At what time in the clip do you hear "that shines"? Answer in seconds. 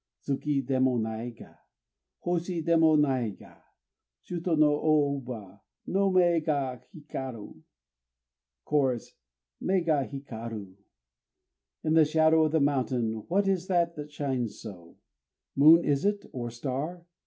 13.93-14.59